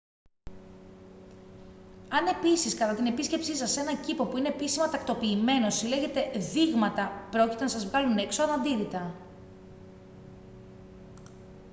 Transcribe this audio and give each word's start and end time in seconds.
αν 2.09 2.27
επίσης 2.37 2.75
κατά 2.75 2.93
την 2.95 3.05
επίσκεψή 3.05 3.55
σας 3.55 3.71
σε 3.71 3.79
έναν 3.79 3.99
κήπο 3.99 4.25
που 4.25 4.37
είναι 4.37 4.47
επίσημα 4.47 4.89
τακτοποιημένος 4.89 5.75
συλλέγετε 5.75 6.31
«δείγματα» 6.53 7.27
πρόκειται 7.31 7.63
να 7.63 7.69
σας 7.69 7.85
βγάλουν 7.85 8.17
έξω 8.17 8.43
αναντίρρητα 8.43 9.15